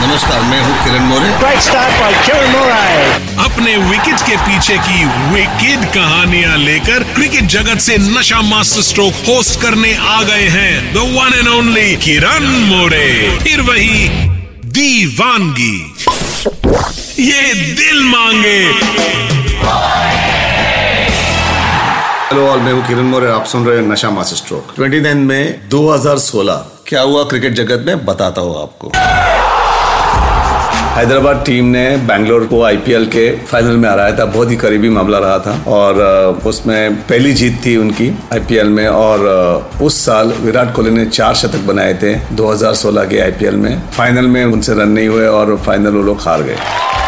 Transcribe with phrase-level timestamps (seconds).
[0.00, 1.28] नमस्कार मैं हूँ किरण मोरे
[2.24, 3.04] Kieran Moray.
[3.44, 9.60] अपने विकेट के पीछे की विकेट कहानियाँ लेकर क्रिकेट जगत से नशा मास्टर स्ट्रोक होस्ट
[9.60, 14.08] करने आ गए हैं the one and only Kiran More फिर वही
[14.78, 15.94] दीवानगी।
[17.20, 18.58] ये दिल मांगे।
[22.28, 25.44] हेलो ऑल मैं हूँ किरण मोरे आप सुन रहे हैं नशा मास्टर स्ट्रोक 29 मई
[25.74, 28.04] 2016 क्या हुआ क्रिकेट जगत में?
[28.06, 28.90] बताता हूँ आपको।
[30.94, 35.18] हैदराबाद टीम ने बैंगलोर को आईपीएल के फाइनल में हराया था। बहुत ही करीबी मामला
[35.18, 35.98] रहा था और
[36.46, 39.26] उसमें पहली जीत थी उनकी आईपीएल में और
[39.82, 44.44] उस साल विराट कोहली ने चार शतक बनाए थे 2016 के आईपीएल में। फाइनल में
[44.44, 46.58] उनसे रन नहीं हुए और फाइनल वो लोग हार गए।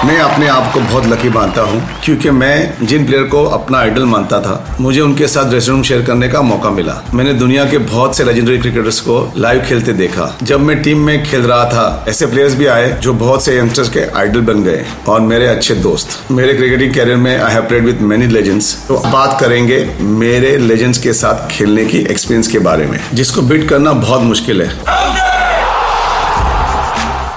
[0.04, 4.04] मैं अपने आप को बहुत लकी मानता हूँ, क्योंकि मैं जिन प्लेयर को अपना आइडल
[4.04, 7.78] मानता था, मुझे उनके साथ ड्रेसिंग रूम शेयर करने का मौका मिला। मैंने दुनिया के
[7.78, 12.04] बहुत से लेजेंडरी क्रिकेटर्स को लाइव खेलते देखा। जब मैं टीम में खेल रहा था,
[12.08, 15.74] ऐसे प्लेयर्स भी आए जो बहुत से यंगस्टर्स के आइडल बन गए और मेरे अच्छे
[15.76, 20.56] दोस्त। मेरे क्रिकेटिंग कैरियर में I have played with many legends तो बात करेंगे मेरे
[20.58, 25.25] लेजेंड्स के साथ खेलने की एक्सपीरियंस के बारे में, जिसको बीट करना बहुत मुश्किल है।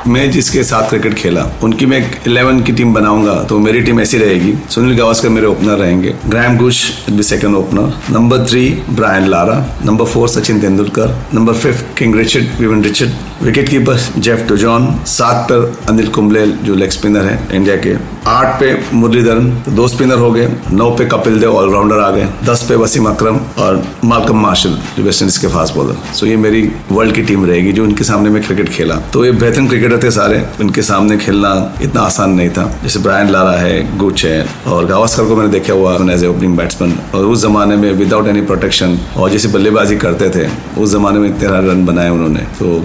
[0.09, 4.17] मैं जिसके साथ क्रिकेट खेला, उनकी मैं इलेवन की टीम बनाऊँगा तो मेरी टीम ऐसी
[4.17, 9.65] रहेगी। सुनील गावस्कर मेरे ओपनर रहेंगे। Graeme Gooch B second opener number three Brian Lara
[9.85, 15.45] number four Sachin Tendulkar number fifth king Richard Vivian Richard wicket keeper Jeff Dujon सात
[15.51, 17.93] पर अनिल कुंबले जो लेग स्पिनर है इंडिया के।
[18.27, 22.27] आठ पे मुरलीधरन तो दो स्पिनर हो गए, नौ पे कपिल देव ऑलराउंडर आ गए,
[22.45, 26.35] दस पे वसीम अकरम और मालकम मार्शल, जो वेस्ट इंडीज के फास्ट बॉलर सो ये
[26.37, 30.03] मेरी वर्ल्ड की टीम रहेगी, जो उनके सामने मैं क्रिकेट खेला। तो ये बेहतरीन क्रिकेटर
[30.03, 34.45] थे सारे। उनके सामने खेलना इतना आसान नहीं था। जैसे ब्रायन लारा है गुच है,
[34.67, 38.27] और गावस्कर को मैंने देखा हुआ एज ए ओपनिंग बैट्समैन और उस जमाने में विदाउट
[38.27, 40.47] एनी प्रोटेक्शन और जैसे बल्लेबाजी करते थे,
[40.77, 42.83] उस जमाने में तेरह रन बनाए उन्होंने। तो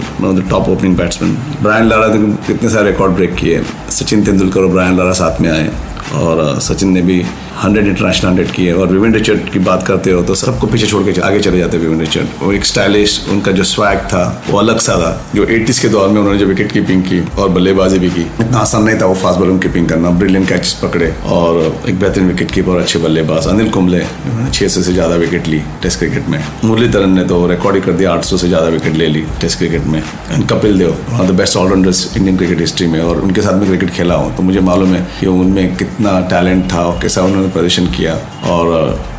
[0.49, 4.97] top opening batsman Brian Lara ने कितने सारे रिकॉर्ड ब्रेक किए सचिन तेंदुलकर और ब्रायन
[4.97, 5.69] लारा साथ में आए।
[6.15, 7.21] और सचिन ने भी
[7.57, 11.03] हंड्रेड इंटरनेशनल हंड्रेड किए और विविन रिचर्ड की बात करते हो तो सबको पीछे छोड़
[11.03, 14.79] के आगे चले जाते विविन रिचर्ड। वो एक स्टाइलिश उनका जो स्वैग था, वो अलग
[14.79, 18.09] सा था, जो 80s के दौर में उन्होंने जो विकेट कीपिंग की और बल्लेबाजी भी
[18.09, 21.59] की। इतना आसान नहीं था वो फास्ट बॉलिंग कीपिंग करना ब्रिलियंट कैचेस पकड़े और
[21.89, 24.03] एक बेहतरीन विकेट कीपर और अच्छे बल्लेबाज, अनिल कुंबले
[24.51, 27.91] छह सौ से ज़्यादा विकेट ली टेस्ट क्रिकेट में। मुरलीधरन ने तो रिकॉर्ड ही कर
[27.93, 31.19] दिया, आठ सौ से ज़्यादा विकेट ले ली टेस्ट क्रिकेट में। And Kapil Dev one
[31.19, 34.35] of the best allrounders Indian cricket history में और उनके साथ में क्रिकेट खेला हूँ
[34.35, 38.15] तो मुझे मालूम है कि उनमें कितना टैलेंट था और कैसा उन्होंने प्रदर्शन किया
[38.51, 38.67] और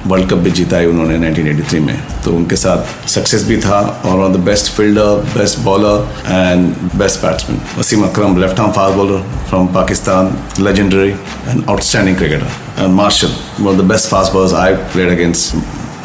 [0.07, 4.19] वर्ल्ड कप भी जीता है उन्होंने 1983 में तो उनके साथ सक्सेस भी था और
[4.19, 9.25] one the best fielder best bowler and best batsman Wasim Akram left arm fast bowler
[9.49, 15.19] from Pakistan legendary and outstanding cricketer and Marshall one the best fast bowlers I played
[15.19, 15.55] against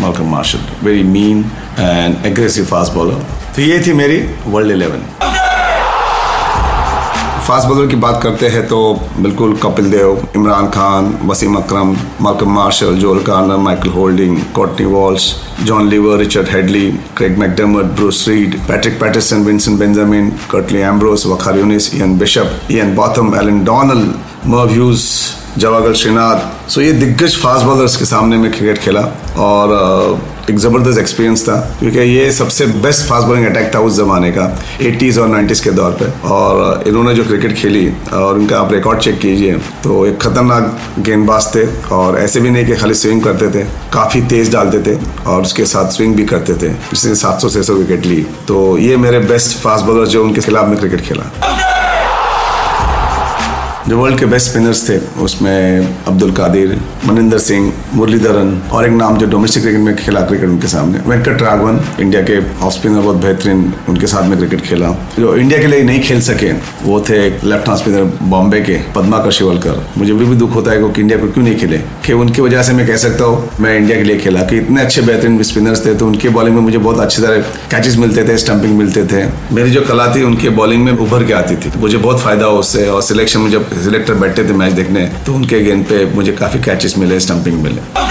[0.01, 0.61] Malcolm Marshall.
[0.81, 1.45] Very mean
[1.77, 3.19] and aggressive fast bowler.
[3.55, 4.17] तो ये थी मेरी
[4.47, 5.01] world eleven
[7.47, 8.77] fast bowler की बात करते हैं तो
[9.19, 15.33] बिल्कुल Kapil Dev, Imran Khan, Wasim Akram, Malcolm Marshall Joel Garner Michael Holding, Courtney Walsh
[15.63, 16.87] John Lever, Richard Hadlee,
[17.17, 22.95] Craig McDermott Bruce Reid, Patrick Patterson, Winston Benjamin, Curtly Ambrose, Waqar Younis, Ian Bishop, Ian
[22.95, 24.07] Botham, Allan Donald,
[24.47, 25.05] Merv Hughes,
[25.57, 26.69] Javagal Srinath.
[26.71, 29.01] So ये दिग्गज fast bowlers के सामने में cricket खेला
[29.39, 30.19] और
[30.49, 34.45] एक ज़बरदस्त experience था, क्योंकि ये सबसे बेस्ट फास्ट बॉलिंग अटैक था उस ज़माने का
[34.81, 38.99] 80s और 90s के दौर पे। और इन्होंने जो क्रिकेट खेली, और उनका आप रिकॉर्ड
[38.99, 41.65] चेक कीजिए तो एक खतरनाक गेंदबाज थे,
[41.95, 43.63] और ऐसे भी नहीं कि खाली स्विंग करते थे,
[43.93, 44.97] काफ़ी तेज़ डालते थे,
[45.27, 48.77] और उसके साथ स्विंग भी करते थे। जिसने सात सौ छः सौ विकेट ली। तो
[48.77, 51.60] ये मेरे बेस्ट फास्ट बॉलर जो उनके खिलाफ में क्रिकेट खेला।
[53.91, 59.17] जो वर्ल्ड के बेस्ट स्पिनर्स थे उसमें अब्दुल कादिर मनिंदर सिंह मुरलीधरन और एक नाम
[59.17, 63.15] जो डोमेस्टिक क्रिकेट में खेला क्रिकेट उनके सामने। वेंकट राघवन इंडिया के ऑफ़ स्पिनर बहुत
[63.15, 66.51] बेहतरीन उनके साथ में क्रिकेट खेला। जो इंडिया के लिए नहीं खेल सके
[66.83, 70.89] वो थे लेफ़्ट हैंड स्पिनर बॉम्बे के पद्माकर शिवलकर। मुझे भी, भी दुख होता है
[70.91, 71.77] कि इंडिया को क्यों नहीं खेले?
[72.05, 74.81] कि उनकी वजह से मैं कह सकता हूँ मैं इंडिया के लिए खेला। कि इतने
[74.81, 77.41] अच्छे बेहतरीन स्पिनर्स थे तो उनके बॉलिंग में मुझे बहुत अच्छी तरह
[77.71, 81.33] कैचेस मिलते थे स्टंपिंग मिलते थे। मेरी जो कला थी उनके बॉलिंग में उभर के
[81.33, 85.05] आती थी। मुझे बहुत फ़ायदा उससे और सिलेक्शन में जब सिलेक्टर बैठे थे मैच देखने
[85.25, 88.10] तो उनके गेंद पे मुझे काफ़ी कैचेस मिले स्टंपिंग मिले।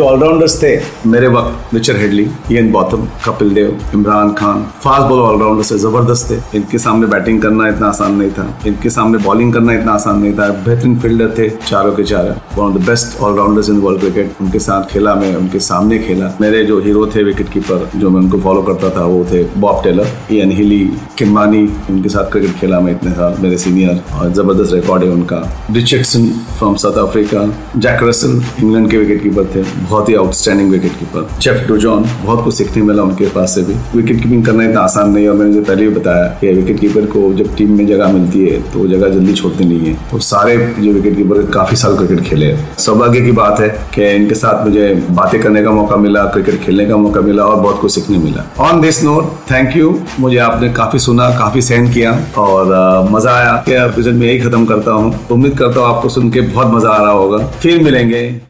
[0.00, 0.68] जो ऑलराउंडर्स थे,
[1.06, 6.30] मेरे वक्त Richard Hadlee Ian Botham Kapil Dev, Imran Khan fast bowl allrounder से ज़बरदस्त
[6.30, 10.20] थे। इनके सामने बैटिंग करना इतना आसान नहीं था। इनके सामने बॉलिंग करना इतना आसान
[10.20, 14.00] नहीं था। बेहतरीन फील्डर थे, चारों के चारों। One of the best allrounders in world
[14.00, 18.10] cricket उनके साथ खेला मैं, उनके सामने खेला। मेरे जो हीरो थे विकेट कीपर जो
[18.10, 20.80] मैं उनको फॉलो करता था, वो थे बॉब टेलर इयन हिली
[21.18, 25.42] किम्बानी उनके साथ क्रिकेट खेला मैं इतने साल, मेरे सीनियर और ज़बरदस्त रिकॉर्ड है उनका।
[25.70, 26.26] Richardson
[26.58, 27.46] from South Africa
[27.76, 32.44] Jack Russell England के विकेट कीपर थे। बहुत ही outstanding wicket keeper Jeff Dujon बहुत
[32.44, 35.36] कुछ सीखने मिला उनके पास से भी। विकेट कीपिंग करना इतना आसान नहीं है और
[35.36, 38.60] मैंने जो पहले भी बताया कि विकेट कीपर को जब टीम में जगह मिलती है
[38.72, 42.20] तो वो जगह जल्दी छोड़ती नहीं है। तो सारे जो विकेट कीपर काफ़ी साल क्रिकेट
[42.24, 46.60] खेले सौभाग्य की बात है कि इनके साथ मुझे बातें करने का मौका मिला क्रिकेट
[46.62, 50.38] खेलने का मौका मिला और बहुत कुछ सीखने मिला। On this note thank you मुझे
[50.40, 55.58] आपने काफ़ी सुना, काफ़ी सहन किया और मज़ा आया। में यही खत्म करता हूँ। उम्मीद
[55.58, 58.49] करता हूँ आपको सुन के बहुत मज़ा आ रहा होगा। फिर मिलेंगे।